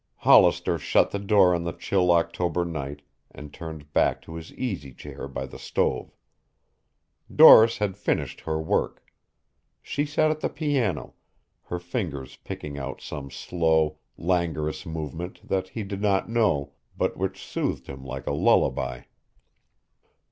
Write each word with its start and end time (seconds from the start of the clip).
Hollister 0.15 0.79
shut 0.79 1.11
the 1.11 1.19
door 1.19 1.53
on 1.53 1.63
the 1.63 1.73
chill 1.73 2.11
October 2.11 2.65
night 2.65 3.03
and 3.29 3.53
turned 3.53 3.93
back 3.93 4.19
to 4.23 4.33
his 4.33 4.51
easy 4.55 4.93
chair 4.93 5.27
by 5.27 5.45
the 5.45 5.59
stove. 5.59 6.11
Doris 7.31 7.77
had 7.77 7.95
finished 7.95 8.41
her 8.41 8.59
work. 8.59 9.05
She 9.79 10.07
sat 10.07 10.31
at 10.31 10.39
the 10.39 10.49
piano, 10.49 11.13
her 11.65 11.77
fingers 11.77 12.35
picking 12.37 12.79
out 12.79 12.99
some 12.99 13.29
slow, 13.29 13.99
languorous 14.17 14.87
movement 14.87 15.47
that 15.47 15.67
he 15.69 15.83
did 15.83 16.01
not 16.01 16.27
know, 16.27 16.73
but 16.97 17.15
which 17.15 17.39
soothed 17.45 17.85
him 17.85 18.03
like 18.03 18.25
a 18.25 18.33
lullaby. 18.33 19.03